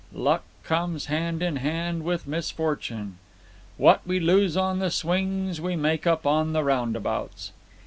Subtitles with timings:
[0.15, 3.19] Luck comes hand in hand with misfortune.
[3.77, 7.51] What we lose on the swings we make up on the roundabouts.